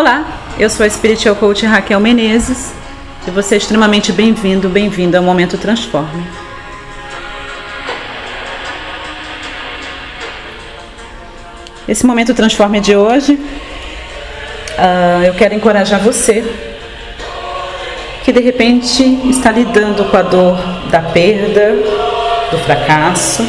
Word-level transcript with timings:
Olá, 0.00 0.24
eu 0.58 0.70
sou 0.70 0.86
a 0.86 0.88
Spiritual 0.88 1.36
Coach 1.36 1.66
Raquel 1.66 2.00
Menezes 2.00 2.72
e 3.28 3.30
você 3.30 3.56
é 3.56 3.58
extremamente 3.58 4.10
bem-vindo, 4.12 4.66
bem-vinda 4.66 5.18
ao 5.18 5.22
Momento 5.22 5.58
Transforme. 5.58 6.26
Esse 11.86 12.06
Momento 12.06 12.32
Transforme 12.32 12.80
de 12.80 12.96
hoje, 12.96 13.34
uh, 13.34 15.22
eu 15.22 15.34
quero 15.34 15.52
encorajar 15.52 16.00
você 16.00 16.50
que 18.24 18.32
de 18.32 18.40
repente 18.40 19.02
está 19.28 19.52
lidando 19.52 20.06
com 20.06 20.16
a 20.16 20.22
dor 20.22 20.56
da 20.90 21.02
perda, 21.02 21.74
do 22.50 22.56
fracasso, 22.64 23.46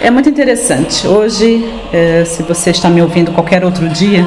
é 0.00 0.10
muito 0.10 0.28
interessante. 0.28 1.06
Hoje, 1.06 1.62
é, 1.92 2.24
se 2.24 2.42
você 2.42 2.70
está 2.70 2.88
me 2.88 3.02
ouvindo 3.02 3.32
qualquer 3.32 3.64
outro 3.64 3.86
dia, 3.88 4.26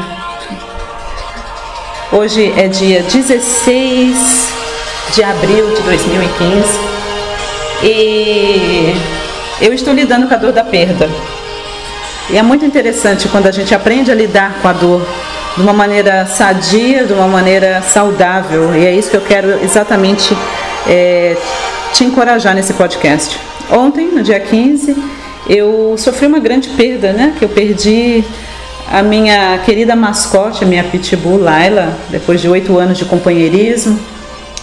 hoje 2.11 2.53
é 2.55 2.67
dia 2.67 3.01
16 3.01 4.53
de 5.15 5.23
abril 5.23 5.73
de 5.73 5.81
2015 5.81 6.79
e 7.83 8.93
eu 9.61 9.73
estou 9.73 9.93
lidando 9.93 10.27
com 10.27 10.33
a 10.33 10.37
dor 10.37 10.51
da 10.51 10.63
perda. 10.63 11.09
E 12.29 12.37
é 12.37 12.43
muito 12.43 12.63
interessante 12.63 13.27
quando 13.27 13.47
a 13.47 13.51
gente 13.51 13.73
aprende 13.73 14.11
a 14.11 14.15
lidar 14.15 14.59
com 14.61 14.67
a 14.67 14.73
dor 14.73 15.05
de 15.55 15.61
uma 15.61 15.73
maneira 15.73 16.25
sadia, 16.27 17.03
de 17.03 17.13
uma 17.13 17.27
maneira 17.27 17.81
saudável. 17.81 18.75
E 18.75 18.85
é 18.85 18.93
isso 18.93 19.09
que 19.09 19.17
eu 19.17 19.21
quero 19.21 19.63
exatamente 19.63 20.37
é, 20.87 21.35
te 21.93 22.03
encorajar 22.03 22.53
nesse 22.53 22.73
podcast. 22.73 23.39
Ontem, 23.71 24.07
no 24.07 24.21
dia 24.21 24.39
15, 24.39 24.95
eu 25.47 25.95
sofri 25.97 26.25
uma 26.25 26.39
grande 26.39 26.69
perda, 26.69 27.11
né? 27.11 27.35
Que 27.37 27.45
eu 27.45 27.49
perdi 27.49 28.23
a 28.89 29.01
minha 29.01 29.57
querida 29.59 29.95
mascote, 29.95 30.63
a 30.63 30.67
minha 30.67 30.83
pitbull 30.83 31.37
Laila, 31.37 31.97
depois 32.09 32.41
de 32.41 32.47
oito 32.47 32.77
anos 32.77 32.97
de 32.97 33.05
companheirismo, 33.05 33.99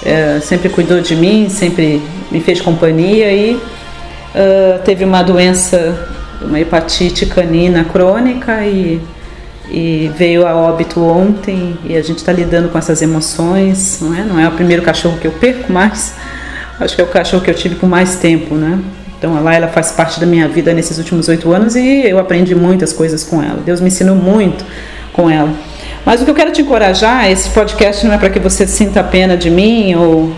é, 0.05 0.41
sempre 0.41 0.69
cuidou 0.69 1.01
de 1.01 1.15
mim, 1.15 1.49
sempre 1.49 2.01
me 2.31 2.41
fez 2.41 2.61
companhia 2.61 3.33
e 3.33 3.55
uh, 3.55 4.79
teve 4.85 5.05
uma 5.05 5.23
doença, 5.23 6.09
uma 6.41 6.59
hepatite 6.59 7.27
canina 7.27 7.85
crônica 7.85 8.65
e, 8.65 9.01
e 9.69 10.11
veio 10.17 10.47
a 10.47 10.55
óbito 10.55 11.03
ontem 11.03 11.77
e 11.85 11.97
a 11.97 12.03
gente 12.03 12.19
está 12.19 12.33
lidando 12.33 12.69
com 12.69 12.79
essas 12.79 13.03
emoções, 13.03 13.99
não 14.01 14.15
é? 14.15 14.23
Não 14.23 14.41
é 14.41 14.49
o 14.49 14.53
primeiro 14.53 14.83
cachorro 14.83 15.19
que 15.19 15.27
eu 15.27 15.33
perco, 15.33 15.73
mas 15.73 16.15
acho 16.79 16.95
que 16.95 17.01
é 17.01 17.05
o 17.05 17.09
cachorro 17.09 17.43
que 17.43 17.51
eu 17.51 17.55
tive 17.55 17.75
por 17.75 17.89
mais 17.89 18.17
tempo, 18.17 18.55
né? 18.55 18.79
Então 19.21 19.37
a 19.37 19.41
Laila 19.41 19.69
faz 19.69 19.93
parte 19.93 20.19
da 20.19 20.25
minha 20.25 20.49
vida 20.49 20.73
nesses 20.73 20.97
últimos 20.97 21.29
oito 21.29 21.53
anos 21.53 21.77
e 21.77 22.09
eu 22.09 22.19
aprendi 22.19 22.55
muitas 22.55 22.91
coisas 22.91 23.23
com 23.23 23.43
ela. 23.43 23.61
Deus 23.63 23.79
me 23.79 23.89
ensinou 23.89 24.17
muito 24.17 24.65
com 25.13 25.29
ela. 25.29 25.53
Mas 26.07 26.23
o 26.23 26.25
que 26.25 26.31
eu 26.31 26.35
quero 26.35 26.51
te 26.51 26.63
encorajar, 26.63 27.31
esse 27.31 27.51
podcast 27.51 28.07
não 28.07 28.15
é 28.15 28.19
para 28.19 28.31
que 28.31 28.39
você 28.39 28.67
sinta 28.67 29.05
pena 29.05 29.37
de 29.37 29.51
mim 29.51 29.95
ou, 29.95 30.33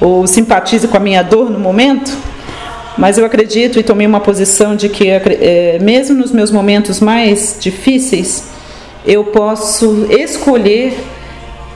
ou 0.00 0.24
simpatize 0.28 0.86
com 0.86 0.96
a 0.96 1.00
minha 1.00 1.20
dor 1.20 1.50
no 1.50 1.58
momento, 1.58 2.16
mas 2.96 3.18
eu 3.18 3.24
acredito 3.24 3.76
e 3.76 3.82
tomei 3.82 4.06
uma 4.06 4.20
posição 4.20 4.76
de 4.76 4.88
que, 4.88 5.08
é, 5.08 5.80
mesmo 5.82 6.16
nos 6.16 6.30
meus 6.30 6.52
momentos 6.52 7.00
mais 7.00 7.56
difíceis, 7.58 8.44
eu 9.04 9.24
posso 9.24 10.06
escolher 10.10 10.96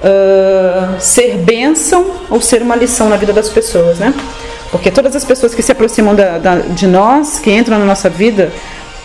uh, 0.02 1.00
ser 1.00 1.38
bênção 1.38 2.06
ou 2.30 2.40
ser 2.40 2.62
uma 2.62 2.76
lição 2.76 3.08
na 3.08 3.16
vida 3.16 3.32
das 3.32 3.48
pessoas, 3.48 3.98
né? 3.98 4.14
Porque 4.72 4.90
todas 4.90 5.14
as 5.14 5.22
pessoas 5.22 5.54
que 5.54 5.62
se 5.62 5.70
aproximam 5.70 6.14
da, 6.14 6.38
da, 6.38 6.56
de 6.60 6.86
nós, 6.86 7.38
que 7.38 7.52
entram 7.52 7.78
na 7.78 7.84
nossa 7.84 8.08
vida, 8.08 8.50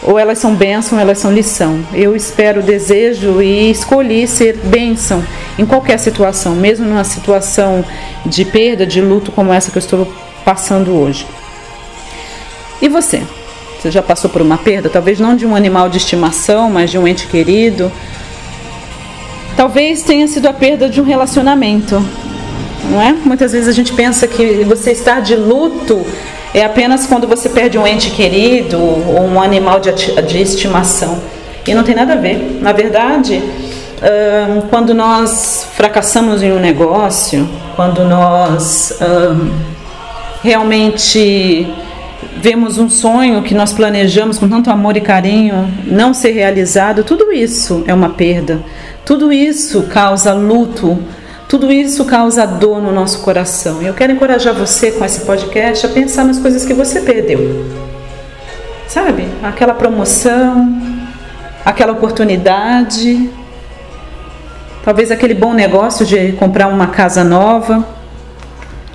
ou 0.02 0.18
elas 0.18 0.38
são 0.38 0.56
bênção, 0.56 0.98
ou 0.98 1.02
elas 1.02 1.18
são 1.18 1.32
lição. 1.32 1.84
Eu 1.94 2.16
espero, 2.16 2.64
desejo 2.64 3.42
e 3.42 3.70
escolhi 3.70 4.26
ser 4.26 4.56
bênção 4.64 5.22
em 5.60 5.66
qualquer 5.66 6.00
situação, 6.00 6.56
mesmo 6.56 6.88
numa 6.88 7.04
situação 7.04 7.84
de 8.26 8.46
perda, 8.46 8.88
de 8.88 9.02
luto 9.02 9.30
como 9.30 9.52
essa 9.52 9.70
que 9.70 9.78
eu 9.78 9.82
estou 9.82 10.08
passando 10.46 10.96
hoje. 10.96 11.28
E 12.82 12.88
você? 12.88 13.22
Você 13.78 13.92
já 13.92 14.02
passou 14.02 14.30
por 14.30 14.42
uma 14.42 14.58
perda? 14.58 14.90
Talvez 14.90 15.20
não 15.20 15.36
de 15.36 15.46
um 15.46 15.54
animal 15.54 15.90
de 15.90 15.98
estimação, 15.98 16.70
mas 16.70 16.90
de 16.90 16.98
um 16.98 17.06
ente 17.06 17.28
querido. 17.28 17.92
Talvez 19.58 20.02
tenha 20.02 20.28
sido 20.30 20.48
a 20.48 20.54
perda 20.54 20.88
de 20.88 21.02
um 21.02 21.04
relacionamento 21.04 22.02
não 22.90 23.02
é? 23.02 23.14
Muitas 23.14 23.52
vezes 23.52 23.68
a 23.68 23.72
gente 23.72 23.94
pensa 23.94 24.28
que 24.28 24.64
você 24.64 24.92
estar 24.92 25.22
de 25.22 25.36
luto 25.36 26.06
é 26.54 26.64
apenas 26.64 27.06
quando 27.06 27.28
você 27.28 27.50
perde 27.50 27.78
um 27.78 27.86
ente 27.86 28.12
querido 28.12 28.80
ou 28.80 29.22
um 29.22 29.42
animal 29.42 29.80
de, 29.80 29.92
de 29.92 30.42
estimação. 30.42 31.20
E 31.68 31.74
não 31.74 31.84
tem 31.84 31.94
nada 31.94 32.14
a 32.14 32.16
ver. 32.16 32.60
Na 32.62 32.72
verdade, 32.72 33.44
quando 34.70 34.94
nós 34.94 35.68
fracassamos 35.74 36.42
em 36.42 36.52
um 36.52 36.60
negócio, 36.60 37.48
quando 37.76 38.06
nós 38.06 38.98
realmente 40.42 41.68
vemos 42.38 42.78
um 42.78 42.90
sonho 42.90 43.42
que 43.42 43.54
nós 43.54 43.74
planejamos 43.74 44.38
com 44.38 44.48
tanto 44.48 44.70
amor 44.70 44.96
e 44.96 45.02
carinho 45.02 45.72
não 45.86 46.14
ser 46.14 46.32
realizado, 46.32 47.04
tudo 47.04 47.32
isso 47.32 47.84
é 47.86 47.94
uma 47.94 48.10
perda. 48.10 48.62
Tudo 49.04 49.32
isso 49.32 49.84
causa 49.84 50.34
luto 50.34 50.98
tudo 51.48 51.72
isso 51.72 52.04
causa 52.04 52.46
dor 52.46 52.82
no 52.82 52.92
nosso 52.92 53.22
coração. 53.22 53.82
Eu 53.82 53.94
quero 53.94 54.12
encorajar 54.12 54.54
você 54.54 54.92
com 54.92 55.06
esse 55.06 55.22
podcast 55.22 55.86
a 55.86 55.90
pensar 55.90 56.26
nas 56.26 56.40
coisas 56.40 56.66
que 56.66 56.74
você 56.74 57.02
perdeu. 57.02 57.66
Sabe? 58.88 59.28
Aquela 59.42 59.74
promoção, 59.74 60.82
aquela 61.64 61.94
oportunidade, 61.94 63.30
talvez 64.84 65.10
aquele 65.10 65.34
bom 65.34 65.54
negócio 65.54 66.06
de 66.06 66.34
comprar 66.34 66.68
uma 66.68 66.88
casa 66.88 67.24
nova, 67.24 67.88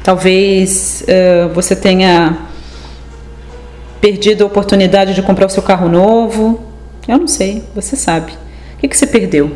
talvez 0.02 1.02
uh, 1.02 1.54
você 1.54 1.74
tenha 1.74 2.36
perdido 3.98 4.44
a 4.44 4.46
oportunidade 4.46 5.14
de 5.14 5.22
comprar 5.22 5.46
o 5.46 5.50
seu 5.50 5.62
carro 5.62 5.88
novo. 5.88 6.60
Eu 7.08 7.16
não 7.16 7.28
sei, 7.28 7.64
você 7.74 7.96
sabe. 7.96 8.32
O 8.74 8.78
que, 8.78 8.88
que 8.88 8.96
você 8.96 9.06
perdeu? 9.06 9.50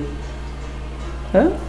Hã? 1.34 1.65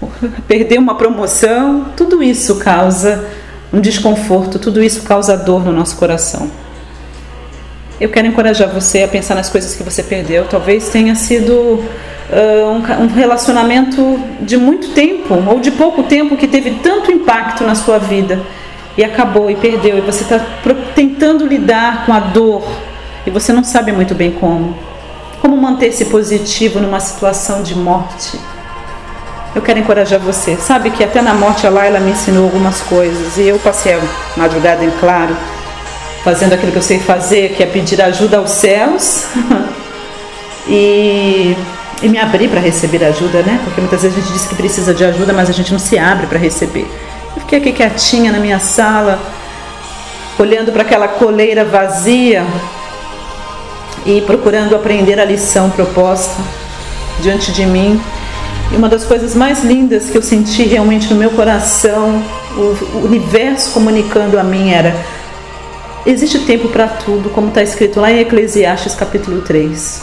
perder 0.46 0.78
uma 0.78 0.94
promoção, 0.94 1.86
tudo 1.96 2.22
isso 2.22 2.56
causa 2.56 3.24
um 3.72 3.80
desconforto, 3.80 4.58
tudo 4.58 4.82
isso 4.82 5.02
causa 5.02 5.36
dor 5.36 5.64
no 5.64 5.72
nosso 5.72 5.96
coração. 5.96 6.50
Eu 8.00 8.10
quero 8.10 8.26
encorajar 8.26 8.68
você 8.68 9.02
a 9.02 9.08
pensar 9.08 9.34
nas 9.34 9.48
coisas 9.48 9.74
que 9.74 9.82
você 9.82 10.02
perdeu. 10.02 10.46
Talvez 10.46 10.90
tenha 10.90 11.14
sido 11.14 11.52
uh, 11.52 13.02
um 13.02 13.06
relacionamento 13.06 14.20
de 14.42 14.56
muito 14.56 14.90
tempo 14.90 15.34
ou 15.46 15.60
de 15.60 15.70
pouco 15.70 16.02
tempo 16.02 16.36
que 16.36 16.46
teve 16.46 16.72
tanto 16.82 17.10
impacto 17.10 17.64
na 17.64 17.74
sua 17.74 17.98
vida 17.98 18.42
e 18.96 19.04
acabou 19.04 19.50
e 19.50 19.56
perdeu, 19.56 19.98
e 19.98 20.00
você 20.00 20.22
está 20.22 20.38
tentando 20.94 21.46
lidar 21.46 22.06
com 22.06 22.12
a 22.14 22.20
dor 22.20 22.66
e 23.26 23.30
você 23.30 23.52
não 23.52 23.62
sabe 23.62 23.92
muito 23.92 24.14
bem 24.14 24.30
como. 24.30 24.76
Como 25.40 25.56
manter-se 25.56 26.06
positivo 26.06 26.80
numa 26.80 27.00
situação 27.00 27.62
de 27.62 27.74
morte? 27.74 28.38
Eu 29.56 29.62
quero 29.62 29.78
encorajar 29.78 30.20
você. 30.20 30.54
Sabe 30.56 30.90
que 30.90 31.02
até 31.02 31.22
na 31.22 31.32
morte 31.32 31.66
a 31.66 31.70
Laila 31.70 31.98
me 31.98 32.10
ensinou 32.10 32.44
algumas 32.44 32.82
coisas 32.82 33.38
e 33.38 33.48
eu 33.48 33.58
passei 33.58 33.94
a 33.94 34.00
madrugada 34.36 34.84
em 34.84 34.90
claro, 35.00 35.34
fazendo 36.22 36.52
aquilo 36.52 36.70
que 36.70 36.78
eu 36.78 36.82
sei 36.82 37.00
fazer, 37.00 37.54
que 37.54 37.62
é 37.62 37.66
pedir 37.66 38.00
ajuda 38.02 38.36
aos 38.36 38.50
céus 38.50 39.24
e, 40.68 41.56
e 42.02 42.08
me 42.08 42.18
abrir 42.18 42.48
para 42.48 42.60
receber 42.60 43.02
ajuda, 43.02 43.42
né? 43.42 43.58
Porque 43.64 43.80
muitas 43.80 44.02
vezes 44.02 44.18
a 44.18 44.20
gente 44.20 44.32
diz 44.34 44.46
que 44.46 44.54
precisa 44.54 44.92
de 44.92 45.02
ajuda, 45.06 45.32
mas 45.32 45.48
a 45.48 45.52
gente 45.52 45.72
não 45.72 45.78
se 45.78 45.98
abre 45.98 46.26
para 46.26 46.38
receber. 46.38 46.86
Eu 47.34 47.40
fiquei 47.40 47.58
aqui 47.58 47.72
quietinha 47.72 48.30
na 48.30 48.38
minha 48.38 48.58
sala, 48.58 49.18
olhando 50.38 50.70
para 50.70 50.82
aquela 50.82 51.08
coleira 51.08 51.64
vazia 51.64 52.44
e 54.04 54.20
procurando 54.20 54.76
aprender 54.76 55.18
a 55.18 55.24
lição 55.24 55.70
proposta 55.70 56.42
diante 57.22 57.52
de 57.52 57.64
mim 57.64 57.98
e 58.72 58.76
uma 58.76 58.88
das 58.88 59.04
coisas 59.04 59.34
mais 59.34 59.62
lindas 59.62 60.10
que 60.10 60.18
eu 60.18 60.22
senti 60.22 60.64
realmente 60.64 61.12
no 61.12 61.16
meu 61.16 61.30
coração, 61.30 62.22
o 62.56 63.04
universo 63.04 63.70
comunicando 63.72 64.38
a 64.38 64.42
mim 64.42 64.70
era: 64.70 64.94
existe 66.04 66.40
tempo 66.40 66.68
para 66.68 66.88
tudo, 66.88 67.30
como 67.30 67.48
está 67.48 67.62
escrito 67.62 68.00
lá 68.00 68.10
em 68.10 68.20
Eclesiastes 68.20 68.94
capítulo 68.94 69.42
3. 69.42 70.02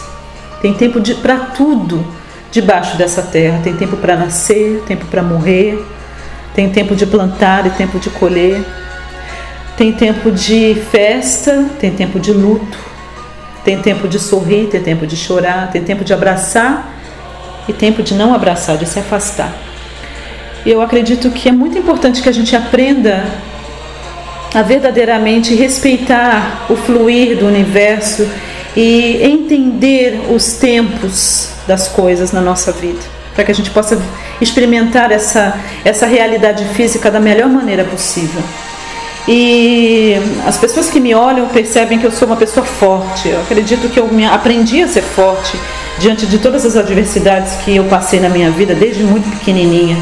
Tem 0.62 0.74
tempo 0.74 1.02
para 1.22 1.38
tudo 1.38 2.06
debaixo 2.52 2.96
dessa 2.96 3.22
terra. 3.22 3.60
Tem 3.62 3.76
tempo 3.76 3.98
para 3.98 4.16
nascer, 4.16 4.82
tempo 4.88 5.06
para 5.08 5.22
morrer, 5.22 5.84
tem 6.56 6.70
tempo 6.70 6.96
de 6.96 7.06
plantar 7.06 7.68
e 7.68 7.70
tempo 7.72 8.00
de 8.00 8.10
colher. 8.12 8.64
Tem 9.76 9.92
tempo 9.92 10.32
de 10.32 10.76
festa, 10.92 11.66
tem 11.80 11.92
tempo 11.92 12.20
de 12.20 12.32
luto, 12.32 12.78
tem 13.66 13.82
tempo 13.82 14.08
de 14.08 14.20
sorrir, 14.20 14.68
tem 14.68 14.82
tempo 14.82 15.08
de 15.08 15.18
chorar, 15.18 15.72
tem 15.72 15.84
tempo 15.84 16.06
de 16.06 16.14
abraçar 16.14 16.93
e 17.68 17.74
tempo 17.74 18.04
de 18.04 18.14
não 18.14 18.34
abraçar, 18.34 18.78
de 18.78 18.86
se 18.86 19.00
afastar. 19.00 19.54
Eu 20.66 20.82
acredito 20.82 21.30
que 21.30 21.50
é 21.50 21.52
muito 21.52 21.78
importante 21.78 22.22
que 22.22 22.30
a 22.30 22.32
gente 22.32 22.56
aprenda 22.56 23.26
a 24.54 24.62
verdadeiramente 24.62 25.56
respeitar 25.56 26.68
o 26.70 26.76
fluir 26.76 27.38
do 27.38 27.48
universo 27.48 28.28
e 28.76 29.20
entender 29.22 30.22
os 30.34 30.54
tempos 30.54 31.50
das 31.68 31.88
coisas 31.88 32.32
na 32.32 32.42
nossa 32.42 32.72
vida, 32.72 33.00
para 33.36 33.44
que 33.44 33.52
a 33.52 33.56
gente 33.56 33.72
possa 33.72 34.02
experimentar 34.40 35.12
essa, 35.12 35.60
essa 35.84 36.06
realidade 36.06 36.66
física 36.76 37.10
da 37.10 37.20
melhor 37.20 37.50
maneira 37.50 37.84
possível. 37.84 38.42
E 39.28 40.16
as 40.46 40.58
pessoas 40.58 40.90
que 40.90 41.00
me 41.00 41.16
olham 41.16 41.48
percebem 41.48 41.98
que 41.98 42.06
eu 42.06 42.12
sou 42.12 42.28
uma 42.28 42.36
pessoa 42.36 42.66
forte. 42.66 43.30
Eu 43.30 43.40
acredito 43.42 43.90
que 43.90 43.98
eu 43.98 44.10
aprendi 44.32 44.84
a 44.84 44.88
ser 44.88 45.02
forte 45.02 45.58
diante 46.00 46.26
de 46.26 46.38
todas 46.38 46.66
as 46.66 46.76
adversidades 46.76 47.54
que 47.64 47.76
eu 47.76 47.84
passei 47.86 48.20
na 48.20 48.30
minha 48.30 48.50
vida 48.50 48.74
desde 48.74 49.04
muito 49.04 49.30
pequenininha. 49.30 49.98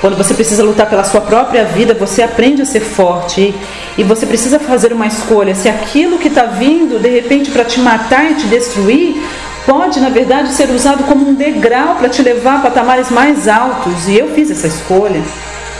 Quando 0.00 0.16
você 0.16 0.34
precisa 0.34 0.62
lutar 0.62 0.88
pela 0.88 1.04
sua 1.04 1.20
própria 1.20 1.64
vida, 1.64 1.94
você 1.94 2.22
aprende 2.22 2.62
a 2.62 2.66
ser 2.66 2.80
forte 2.80 3.54
e, 3.96 4.04
você 4.04 4.26
precisa 4.26 4.58
fazer 4.58 4.92
uma 4.92 5.06
escolha. 5.06 5.54
Se 5.54 5.68
aquilo 5.68 6.18
que 6.18 6.28
está 6.28 6.44
vindo 6.44 7.00
de 7.00 7.08
repente 7.08 7.50
para 7.50 7.64
te 7.64 7.80
matar 7.80 8.30
e 8.30 8.34
te 8.34 8.46
destruir 8.46 9.20
pode, 9.64 9.98
na 9.98 10.10
verdade, 10.10 10.52
ser 10.52 10.70
usado 10.70 11.04
como 11.04 11.28
um 11.28 11.34
degrau 11.34 11.96
para 11.96 12.08
te 12.08 12.22
levar 12.22 12.56
a 12.56 12.60
patamares 12.60 13.10
mais 13.10 13.48
altos. 13.48 14.06
E 14.06 14.18
eu 14.18 14.32
fiz 14.34 14.50
essa 14.50 14.66
escolha 14.66 15.20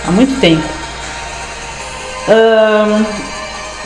há 0.07 0.11
muito 0.11 0.41
tempo. 0.41 0.67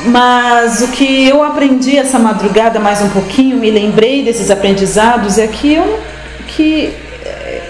Mas 0.06 0.82
o 0.82 0.88
que 0.88 1.28
eu 1.28 1.42
aprendi 1.42 1.96
essa 1.96 2.18
madrugada 2.18 2.78
mais 2.78 3.00
um 3.02 3.08
pouquinho, 3.10 3.56
me 3.56 3.70
lembrei 3.70 4.22
desses 4.22 4.50
aprendizados, 4.50 5.38
é 5.38 5.46
que, 5.46 5.74
eu, 5.74 6.00
que 6.48 6.94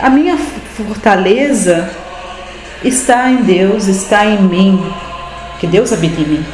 a 0.01 0.09
minha 0.09 0.37
fortaleza 0.37 1.91
está 2.85 3.31
em 3.31 3.43
Deus, 3.43 3.87
está 3.87 4.25
em 4.25 4.41
mim, 4.43 4.93
que 5.59 5.67
Deus 5.67 5.93
habita 5.93 6.21
em 6.21 6.25
mim 6.25 6.45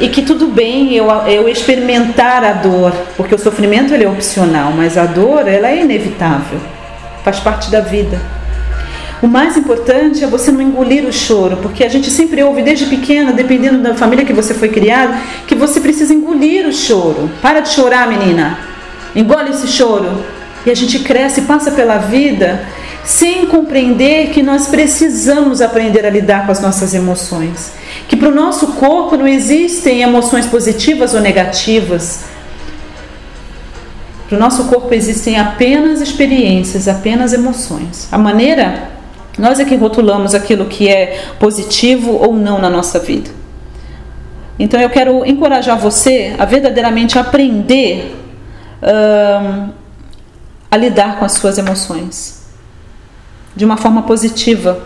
e 0.00 0.08
que 0.08 0.22
tudo 0.22 0.48
bem 0.48 0.94
eu, 0.94 1.08
eu 1.26 1.46
experimentar 1.46 2.42
a 2.42 2.52
dor, 2.54 2.92
porque 3.16 3.34
o 3.34 3.38
sofrimento 3.38 3.92
ele 3.92 4.04
é 4.04 4.08
opcional, 4.08 4.72
mas 4.72 4.96
a 4.96 5.04
dor 5.04 5.46
ela 5.46 5.68
é 5.68 5.82
inevitável, 5.82 6.58
faz 7.22 7.38
parte 7.38 7.70
da 7.70 7.82
vida. 7.82 8.18
O 9.22 9.28
mais 9.28 9.56
importante 9.56 10.24
é 10.24 10.26
você 10.26 10.50
não 10.50 10.62
engolir 10.62 11.04
o 11.04 11.12
choro, 11.12 11.58
porque 11.58 11.84
a 11.84 11.88
gente 11.90 12.10
sempre 12.10 12.42
ouve 12.42 12.62
desde 12.62 12.86
pequena, 12.86 13.32
dependendo 13.32 13.78
da 13.82 13.94
família 13.94 14.24
que 14.24 14.32
você 14.32 14.54
foi 14.54 14.70
criado, 14.70 15.14
que 15.46 15.54
você 15.54 15.78
precisa 15.78 16.14
engolir 16.14 16.66
o 16.66 16.72
choro. 16.72 17.30
Para 17.42 17.60
de 17.60 17.68
chorar, 17.68 18.08
menina. 18.08 18.58
Engole 19.14 19.50
esse 19.50 19.68
choro. 19.68 20.24
E 20.64 20.70
a 20.70 20.74
gente 20.74 21.00
cresce, 21.00 21.42
passa 21.42 21.70
pela 21.70 21.98
vida 21.98 22.66
sem 23.04 23.46
compreender 23.46 24.30
que 24.30 24.42
nós 24.42 24.68
precisamos 24.68 25.60
aprender 25.60 26.04
a 26.06 26.10
lidar 26.10 26.46
com 26.46 26.52
as 26.52 26.60
nossas 26.60 26.94
emoções. 26.94 27.72
Que 28.08 28.16
para 28.16 28.28
o 28.28 28.34
nosso 28.34 28.68
corpo 28.68 29.16
não 29.16 29.26
existem 29.26 30.02
emoções 30.02 30.46
positivas 30.46 31.12
ou 31.12 31.20
negativas. 31.20 32.24
Para 34.28 34.36
o 34.36 34.40
nosso 34.40 34.64
corpo 34.64 34.94
existem 34.94 35.38
apenas 35.38 36.00
experiências, 36.00 36.88
apenas 36.88 37.32
emoções. 37.32 38.06
A 38.12 38.18
maneira, 38.18 38.99
nós 39.38 39.60
é 39.60 39.64
que 39.64 39.76
rotulamos 39.76 40.34
aquilo 40.34 40.66
que 40.66 40.88
é 40.88 41.32
positivo 41.38 42.12
ou 42.12 42.34
não 42.34 42.60
na 42.60 42.68
nossa 42.68 42.98
vida. 42.98 43.30
Então 44.58 44.80
eu 44.80 44.90
quero 44.90 45.24
encorajar 45.24 45.78
você 45.78 46.34
a 46.38 46.44
verdadeiramente 46.44 47.18
aprender 47.18 48.16
a 50.70 50.76
lidar 50.76 51.18
com 51.18 51.24
as 51.24 51.32
suas 51.32 51.58
emoções 51.58 52.40
de 53.56 53.64
uma 53.64 53.76
forma 53.76 54.02
positiva, 54.02 54.82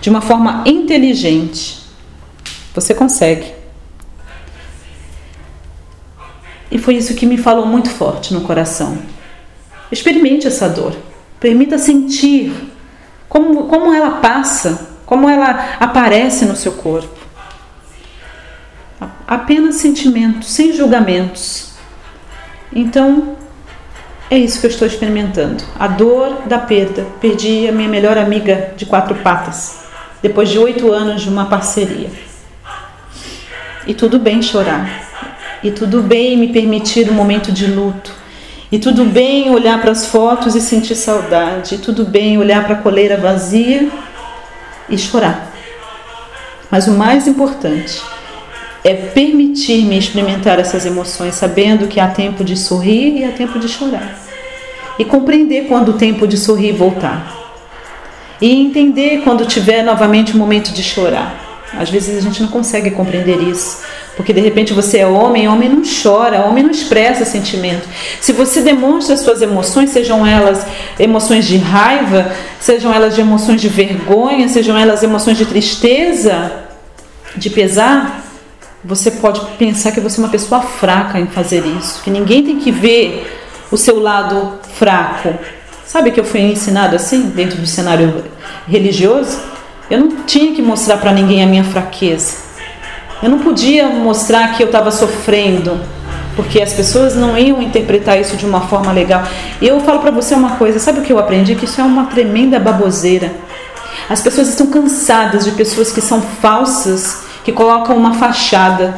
de 0.00 0.10
uma 0.10 0.20
forma 0.20 0.64
inteligente. 0.66 1.78
Você 2.74 2.94
consegue. 2.94 3.52
E 6.70 6.78
foi 6.78 6.96
isso 6.96 7.14
que 7.14 7.26
me 7.26 7.38
falou 7.38 7.66
muito 7.66 7.88
forte 7.88 8.34
no 8.34 8.42
coração. 8.42 8.98
Experimente 9.90 10.46
essa 10.46 10.68
dor. 10.68 10.94
Permita 11.40 11.78
sentir 11.78 12.52
como, 13.28 13.68
como 13.68 13.92
ela 13.92 14.12
passa, 14.12 14.88
como 15.04 15.28
ela 15.28 15.76
aparece 15.78 16.44
no 16.44 16.56
seu 16.56 16.72
corpo. 16.72 17.18
Apenas 19.26 19.76
sentimentos, 19.76 20.48
sem 20.48 20.72
julgamentos. 20.72 21.72
Então, 22.72 23.36
é 24.30 24.36
isso 24.36 24.60
que 24.60 24.66
eu 24.66 24.70
estou 24.70 24.86
experimentando. 24.86 25.64
A 25.78 25.86
dor 25.86 26.42
da 26.46 26.58
perda. 26.58 27.06
Perdi 27.20 27.68
a 27.68 27.72
minha 27.72 27.88
melhor 27.88 28.18
amiga 28.18 28.72
de 28.76 28.84
quatro 28.84 29.14
patas, 29.16 29.84
depois 30.22 30.48
de 30.48 30.58
oito 30.58 30.92
anos 30.92 31.22
de 31.22 31.28
uma 31.28 31.46
parceria. 31.46 32.10
E 33.86 33.94
tudo 33.94 34.18
bem 34.18 34.42
chorar. 34.42 35.08
E 35.62 35.70
tudo 35.70 36.02
bem 36.02 36.36
me 36.36 36.52
permitir 36.52 37.10
um 37.10 37.14
momento 37.14 37.50
de 37.50 37.66
luto. 37.66 38.17
E 38.70 38.78
tudo 38.78 39.04
bem 39.06 39.50
olhar 39.50 39.80
para 39.80 39.92
as 39.92 40.06
fotos 40.06 40.54
e 40.54 40.60
sentir 40.60 40.94
saudade. 40.94 41.76
E 41.76 41.78
tudo 41.78 42.04
bem 42.04 42.36
olhar 42.36 42.64
para 42.64 42.74
a 42.74 42.78
coleira 42.78 43.16
vazia 43.16 43.88
e 44.88 44.98
chorar. 44.98 45.50
Mas 46.70 46.86
o 46.86 46.92
mais 46.92 47.26
importante 47.26 48.02
é 48.84 48.92
permitir-me 48.92 49.98
experimentar 49.98 50.58
essas 50.58 50.84
emoções, 50.84 51.34
sabendo 51.34 51.86
que 51.86 51.98
há 51.98 52.08
tempo 52.08 52.44
de 52.44 52.56
sorrir 52.56 53.18
e 53.18 53.24
há 53.24 53.32
tempo 53.32 53.58
de 53.58 53.68
chorar. 53.68 54.18
E 54.98 55.04
compreender 55.04 55.66
quando 55.66 55.90
o 55.90 55.94
tempo 55.94 56.26
de 56.26 56.36
sorrir 56.36 56.72
voltar. 56.72 57.34
E 58.40 58.52
entender 58.52 59.22
quando 59.24 59.46
tiver 59.46 59.82
novamente 59.82 60.34
o 60.34 60.36
momento 60.36 60.72
de 60.72 60.82
chorar. 60.82 61.34
Às 61.72 61.88
vezes 61.88 62.18
a 62.18 62.20
gente 62.20 62.42
não 62.42 62.48
consegue 62.48 62.90
compreender 62.90 63.40
isso, 63.42 63.82
porque 64.18 64.32
de 64.32 64.40
repente 64.40 64.72
você 64.72 64.98
é 64.98 65.06
homem, 65.06 65.46
homem 65.46 65.68
não 65.68 65.82
chora, 65.84 66.44
homem 66.44 66.64
não 66.64 66.72
expressa 66.72 67.24
sentimento. 67.24 67.88
Se 68.20 68.32
você 68.32 68.60
demonstra 68.60 69.16
suas 69.16 69.40
emoções, 69.40 69.90
sejam 69.90 70.26
elas 70.26 70.66
emoções 70.98 71.46
de 71.46 71.56
raiva, 71.56 72.32
sejam 72.58 72.92
elas 72.92 73.14
de 73.14 73.20
emoções 73.20 73.60
de 73.60 73.68
vergonha, 73.68 74.48
sejam 74.48 74.76
elas 74.76 75.04
emoções 75.04 75.38
de 75.38 75.46
tristeza, 75.46 76.50
de 77.36 77.48
pesar, 77.48 78.24
você 78.84 79.12
pode 79.12 79.40
pensar 79.56 79.92
que 79.92 80.00
você 80.00 80.20
é 80.20 80.24
uma 80.24 80.30
pessoa 80.30 80.62
fraca 80.62 81.20
em 81.20 81.28
fazer 81.28 81.64
isso, 81.64 82.02
que 82.02 82.10
ninguém 82.10 82.42
tem 82.42 82.58
que 82.58 82.72
ver 82.72 83.40
o 83.70 83.76
seu 83.76 84.00
lado 84.00 84.58
fraco. 84.74 85.32
Sabe 85.86 86.10
que 86.10 86.18
eu 86.18 86.24
fui 86.24 86.40
ensinado 86.40 86.96
assim, 86.96 87.30
dentro 87.30 87.56
do 87.56 87.68
cenário 87.68 88.24
religioso? 88.66 89.38
Eu 89.88 90.00
não 90.00 90.24
tinha 90.24 90.52
que 90.52 90.60
mostrar 90.60 90.96
para 90.96 91.12
ninguém 91.12 91.40
a 91.40 91.46
minha 91.46 91.62
fraqueza. 91.62 92.47
Eu 93.22 93.28
não 93.28 93.40
podia 93.40 93.88
mostrar 93.88 94.56
que 94.56 94.62
eu 94.62 94.66
estava 94.66 94.90
sofrendo, 94.90 95.80
porque 96.36 96.62
as 96.62 96.72
pessoas 96.72 97.16
não 97.16 97.36
iam 97.36 97.60
interpretar 97.60 98.20
isso 98.20 98.36
de 98.36 98.46
uma 98.46 98.60
forma 98.60 98.92
legal. 98.92 99.24
E 99.60 99.66
eu 99.66 99.80
falo 99.80 99.98
para 99.98 100.12
você 100.12 100.34
uma 100.34 100.52
coisa: 100.56 100.78
sabe 100.78 101.00
o 101.00 101.02
que 101.02 101.12
eu 101.12 101.18
aprendi? 101.18 101.56
Que 101.56 101.64
isso 101.64 101.80
é 101.80 101.84
uma 101.84 102.06
tremenda 102.06 102.60
baboseira. 102.60 103.32
As 104.08 104.20
pessoas 104.20 104.48
estão 104.48 104.68
cansadas 104.68 105.44
de 105.44 105.52
pessoas 105.52 105.90
que 105.90 106.00
são 106.00 106.22
falsas 106.22 107.24
que 107.44 107.52
colocam 107.52 107.96
uma 107.96 108.14
fachada. 108.14 108.96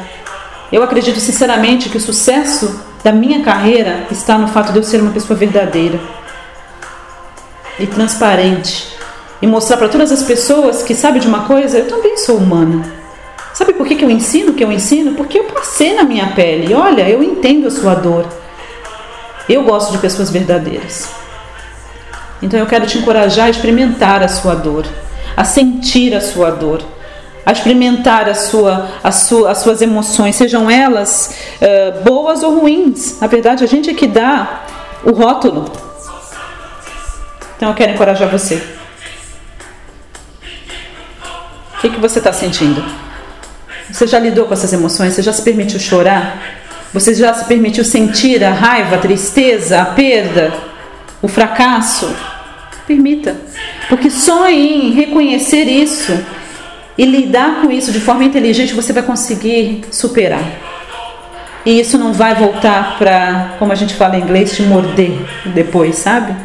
Eu 0.71 0.83
acredito 0.83 1.19
sinceramente 1.19 1.89
que 1.89 1.97
o 1.97 2.01
sucesso 2.01 2.79
da 3.03 3.11
minha 3.11 3.41
carreira 3.41 4.05
está 4.11 4.37
no 4.37 4.47
fato 4.47 4.71
de 4.71 4.77
eu 4.77 4.83
ser 4.83 5.01
uma 5.01 5.11
pessoa 5.11 5.37
verdadeira 5.37 5.99
e 7.79 7.87
transparente 7.87 8.95
e 9.41 9.47
mostrar 9.47 9.77
para 9.77 9.89
todas 9.89 10.11
as 10.11 10.21
pessoas 10.21 10.83
que 10.83 10.93
sabe 10.93 11.19
de 11.19 11.27
uma 11.27 11.45
coisa, 11.45 11.79
eu 11.79 11.87
também 11.87 12.15
sou 12.15 12.37
humana. 12.37 13.00
Sabe 13.53 13.73
por 13.73 13.85
que, 13.85 13.95
que 13.95 14.05
eu 14.05 14.09
ensino 14.09 14.51
o 14.51 14.53
que 14.55 14.63
eu 14.63 14.71
ensino? 14.71 15.13
Porque 15.15 15.39
eu 15.39 15.43
passei 15.45 15.93
na 15.93 16.03
minha 16.03 16.27
pele. 16.27 16.73
Olha, 16.73 17.09
eu 17.09 17.21
entendo 17.21 17.67
a 17.67 17.71
sua 17.71 17.93
dor. 17.93 18.25
Eu 19.49 19.63
gosto 19.63 19.91
de 19.91 19.97
pessoas 19.97 20.29
verdadeiras. 20.29 21.09
Então 22.41 22.59
eu 22.59 22.65
quero 22.65 22.85
te 22.87 22.97
encorajar 22.97 23.47
a 23.47 23.49
experimentar 23.49 24.23
a 24.23 24.27
sua 24.27 24.55
dor, 24.55 24.85
a 25.35 25.43
sentir 25.43 26.15
a 26.15 26.21
sua 26.21 26.49
dor 26.49 26.81
a 27.45 27.51
experimentar 27.51 28.29
a 28.29 28.35
sua, 28.35 28.89
a 29.03 29.11
sua, 29.11 29.51
as 29.51 29.59
suas 29.59 29.81
emoções, 29.81 30.35
sejam 30.35 30.69
elas 30.69 31.35
uh, 31.61 32.03
boas 32.03 32.43
ou 32.43 32.59
ruins. 32.59 33.19
Na 33.19 33.27
verdade, 33.27 33.63
a 33.63 33.67
gente 33.67 33.89
é 33.89 33.93
que 33.93 34.07
dá 34.07 34.63
o 35.03 35.11
rótulo. 35.11 35.71
Então, 37.57 37.69
eu 37.69 37.75
quero 37.75 37.93
encorajar 37.93 38.29
você. 38.29 38.63
O 41.77 41.81
que, 41.81 41.89
que 41.89 41.99
você 41.99 42.19
está 42.19 42.31
sentindo? 42.31 42.83
Você 43.89 44.05
já 44.07 44.19
lidou 44.19 44.45
com 44.45 44.53
essas 44.53 44.71
emoções? 44.73 45.13
Você 45.13 45.21
já 45.21 45.33
se 45.33 45.41
permitiu 45.41 45.79
chorar? 45.79 46.59
Você 46.93 47.13
já 47.13 47.33
se 47.33 47.45
permitiu 47.45 47.85
sentir 47.85 48.43
a 48.43 48.51
raiva, 48.51 48.95
a 48.95 48.99
tristeza, 48.99 49.81
a 49.81 49.85
perda, 49.85 50.53
o 51.21 51.27
fracasso? 51.27 52.13
Permita. 52.85 53.35
Porque 53.87 54.09
só 54.09 54.49
em 54.49 54.91
reconhecer 54.91 55.63
isso 55.63 56.17
e 56.97 57.05
lidar 57.05 57.61
com 57.61 57.71
isso 57.71 57.91
de 57.91 57.99
forma 57.99 58.23
inteligente, 58.23 58.73
você 58.73 58.91
vai 58.91 59.03
conseguir 59.03 59.85
superar. 59.89 60.43
E 61.65 61.79
isso 61.79 61.97
não 61.97 62.11
vai 62.11 62.35
voltar 62.35 62.97
para, 62.97 63.55
como 63.59 63.71
a 63.71 63.75
gente 63.75 63.93
fala 63.93 64.17
em 64.17 64.21
inglês, 64.21 64.55
te 64.55 64.63
morder 64.63 65.13
depois, 65.45 65.95
sabe? 65.95 66.35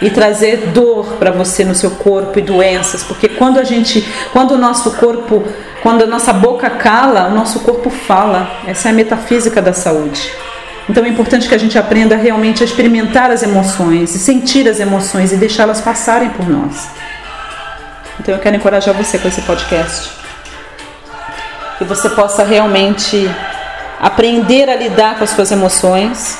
E 0.00 0.08
trazer 0.10 0.68
dor 0.72 1.16
para 1.18 1.30
você 1.30 1.64
no 1.64 1.74
seu 1.74 1.90
corpo 1.92 2.38
e 2.38 2.42
doenças, 2.42 3.02
porque 3.02 3.28
quando 3.28 3.58
a 3.58 3.64
gente, 3.64 4.06
quando 4.32 4.52
o 4.52 4.58
nosso 4.58 4.92
corpo, 4.92 5.44
quando 5.84 6.02
a 6.02 6.06
nossa 6.06 6.32
boca 6.32 6.70
cala, 6.70 7.26
o 7.26 7.34
nosso 7.34 7.60
corpo 7.60 7.90
fala. 7.90 8.50
Essa 8.66 8.88
é 8.88 8.90
a 8.90 8.94
metafísica 8.94 9.60
da 9.60 9.74
saúde. 9.74 10.32
Então 10.88 11.04
é 11.04 11.08
importante 11.08 11.46
que 11.46 11.54
a 11.54 11.58
gente 11.58 11.76
aprenda 11.76 12.16
realmente 12.16 12.62
a 12.62 12.64
experimentar 12.64 13.30
as 13.30 13.42
emoções 13.42 14.14
e 14.14 14.18
sentir 14.18 14.66
as 14.66 14.80
emoções 14.80 15.30
e 15.30 15.36
deixá-las 15.36 15.82
passarem 15.82 16.30
por 16.30 16.48
nós. 16.48 16.88
Então 18.18 18.34
eu 18.34 18.40
quero 18.40 18.56
encorajar 18.56 18.94
você 18.94 19.18
com 19.18 19.28
esse 19.28 19.42
podcast. 19.42 20.10
Que 21.76 21.84
você 21.84 22.08
possa 22.08 22.42
realmente 22.42 23.30
aprender 24.00 24.70
a 24.70 24.76
lidar 24.76 25.18
com 25.18 25.24
as 25.24 25.30
suas 25.30 25.52
emoções, 25.52 26.38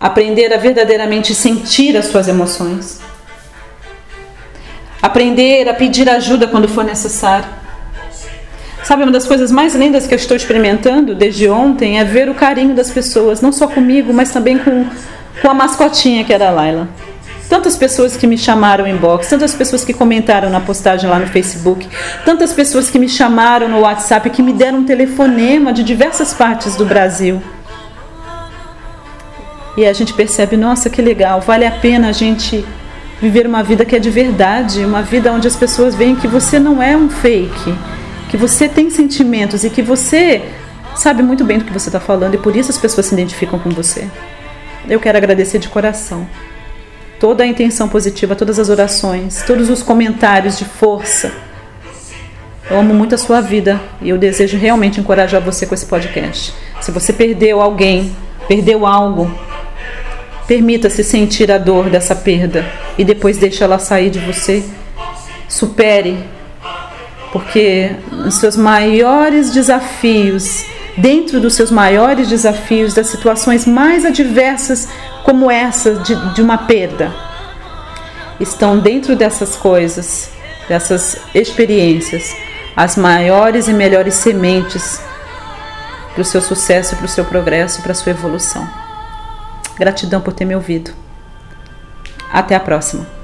aprender 0.00 0.54
a 0.54 0.56
verdadeiramente 0.56 1.34
sentir 1.34 1.98
as 1.98 2.06
suas 2.06 2.28
emoções, 2.28 2.98
aprender 5.00 5.68
a 5.68 5.74
pedir 5.74 6.08
ajuda 6.08 6.46
quando 6.46 6.68
for 6.68 6.84
necessário 6.84 7.58
Sabe, 8.88 9.02
uma 9.02 9.12
das 9.12 9.26
coisas 9.26 9.52
mais 9.52 9.74
lindas 9.74 10.06
que 10.06 10.14
eu 10.14 10.16
estou 10.16 10.34
experimentando 10.34 11.14
desde 11.14 11.46
ontem 11.46 11.98
é 12.00 12.04
ver 12.04 12.30
o 12.30 12.34
carinho 12.34 12.74
das 12.74 12.90
pessoas, 12.90 13.42
não 13.42 13.52
só 13.52 13.66
comigo, 13.66 14.14
mas 14.14 14.30
também 14.30 14.58
com, 14.58 14.86
com 15.42 15.50
a 15.50 15.52
mascotinha 15.52 16.24
que 16.24 16.32
era 16.32 16.48
a 16.48 16.50
Laila. 16.50 16.88
Tantas 17.50 17.76
pessoas 17.76 18.16
que 18.16 18.26
me 18.26 18.38
chamaram 18.38 18.86
em 18.86 18.96
box, 18.96 19.28
tantas 19.28 19.54
pessoas 19.54 19.84
que 19.84 19.92
comentaram 19.92 20.48
na 20.48 20.60
postagem 20.60 21.08
lá 21.08 21.18
no 21.18 21.26
Facebook, 21.26 21.86
tantas 22.24 22.54
pessoas 22.54 22.88
que 22.88 22.98
me 22.98 23.10
chamaram 23.10 23.68
no 23.68 23.80
WhatsApp, 23.80 24.30
que 24.30 24.42
me 24.42 24.54
deram 24.54 24.78
um 24.78 24.84
telefonema 24.84 25.70
de 25.70 25.82
diversas 25.82 26.32
partes 26.32 26.74
do 26.74 26.86
Brasil. 26.86 27.42
E 29.76 29.84
a 29.84 29.92
gente 29.92 30.14
percebe, 30.14 30.56
nossa, 30.56 30.88
que 30.88 31.02
legal, 31.02 31.42
vale 31.42 31.66
a 31.66 31.72
pena 31.72 32.08
a 32.08 32.12
gente 32.12 32.64
viver 33.20 33.46
uma 33.46 33.62
vida 33.62 33.84
que 33.84 33.96
é 33.96 33.98
de 33.98 34.10
verdade, 34.10 34.84
uma 34.84 35.02
vida 35.02 35.32
onde 35.32 35.48
as 35.48 35.56
pessoas 35.56 35.94
veem 35.94 36.14
que 36.14 36.28
você 36.28 36.58
não 36.58 36.82
é 36.82 36.96
um 36.96 37.10
fake, 37.10 37.74
que 38.30 38.36
você 38.36 38.68
tem 38.68 38.90
sentimentos 38.90 39.64
e 39.64 39.70
que 39.70 39.82
você 39.82 40.42
sabe 40.94 41.22
muito 41.22 41.44
bem 41.44 41.58
do 41.58 41.64
que 41.64 41.72
você 41.72 41.88
está 41.88 42.00
falando 42.00 42.34
e 42.34 42.38
por 42.38 42.54
isso 42.56 42.70
as 42.70 42.78
pessoas 42.78 43.06
se 43.06 43.14
identificam 43.14 43.58
com 43.58 43.70
você. 43.70 44.08
Eu 44.88 45.00
quero 45.00 45.18
agradecer 45.18 45.58
de 45.58 45.68
coração 45.68 46.26
toda 47.18 47.42
a 47.42 47.46
intenção 47.46 47.88
positiva, 47.88 48.36
todas 48.36 48.58
as 48.58 48.68
orações, 48.68 49.42
todos 49.42 49.68
os 49.68 49.82
comentários 49.82 50.56
de 50.56 50.64
força. 50.64 51.32
Eu 52.70 52.78
amo 52.78 52.94
muito 52.94 53.14
a 53.14 53.18
sua 53.18 53.40
vida 53.40 53.80
e 54.00 54.10
eu 54.10 54.18
desejo 54.18 54.56
realmente 54.56 55.00
encorajar 55.00 55.40
você 55.40 55.66
com 55.66 55.74
esse 55.74 55.86
podcast. 55.86 56.54
Se 56.80 56.90
você 56.90 57.12
perdeu 57.12 57.60
alguém, 57.60 58.14
perdeu 58.46 58.86
algo, 58.86 59.30
permita-se 60.48 61.04
sentir 61.04 61.52
a 61.52 61.58
dor 61.58 61.90
dessa 61.90 62.16
perda 62.16 62.64
e 62.96 63.04
depois 63.04 63.36
deixe 63.36 63.62
ela 63.62 63.78
sair 63.78 64.08
de 64.08 64.18
você. 64.18 64.64
Supere 65.46 66.18
porque 67.30 67.90
os 68.26 68.36
seus 68.36 68.56
maiores 68.56 69.52
desafios, 69.52 70.64
dentro 70.96 71.38
dos 71.38 71.54
seus 71.54 71.70
maiores 71.70 72.28
desafios, 72.28 72.94
das 72.94 73.08
situações 73.08 73.66
mais 73.66 74.06
adversas, 74.06 74.88
como 75.22 75.50
essa 75.50 75.96
de, 75.96 76.16
de 76.32 76.40
uma 76.40 76.56
perda, 76.56 77.14
estão 78.40 78.78
dentro 78.78 79.14
dessas 79.14 79.54
coisas, 79.54 80.30
dessas 80.66 81.18
experiências, 81.34 82.34
as 82.74 82.96
maiores 82.96 83.68
e 83.68 83.72
melhores 83.74 84.14
sementes 84.14 85.02
para 86.14 86.22
o 86.22 86.24
seu 86.24 86.40
sucesso, 86.40 86.96
para 86.96 87.04
o 87.04 87.08
seu 87.08 87.26
progresso, 87.26 87.82
para 87.82 87.92
a 87.92 87.94
sua 87.94 88.10
evolução. 88.10 88.87
Gratidão 89.78 90.20
por 90.20 90.32
ter 90.32 90.44
me 90.44 90.54
ouvido. 90.54 90.90
Até 92.32 92.54
a 92.54 92.60
próxima. 92.60 93.17